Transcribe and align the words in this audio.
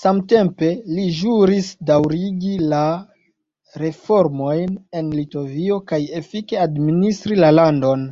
Samtempe 0.00 0.68
li 0.98 1.06
ĵuris 1.20 1.70
daŭrigi 1.92 2.52
la 2.74 2.82
reformojn 3.86 4.78
en 5.02 5.10
Litovio 5.18 5.82
kaj 5.94 6.04
efike 6.22 6.64
administri 6.68 7.42
la 7.44 7.54
landon. 7.60 8.08